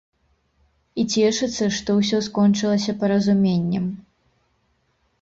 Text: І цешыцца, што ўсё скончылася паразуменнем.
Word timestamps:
І 1.03 1.05
цешыцца, 1.17 1.69
што 1.77 1.89
ўсё 1.99 2.23
скончылася 2.31 2.99
паразуменнем. 3.07 3.85